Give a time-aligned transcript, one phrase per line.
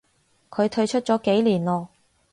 [0.49, 1.89] 佢退出咗幾年咯